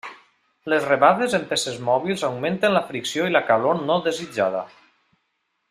Les 0.71 0.85
rebaves 0.91 1.35
en 1.39 1.43
peces 1.51 1.77
mòbils 1.89 2.23
augmenten 2.29 2.75
la 2.77 2.83
fricció 2.89 3.29
i 3.29 3.35
la 3.37 3.43
calor 3.51 3.85
no 3.91 3.99
desitjada. 4.09 4.65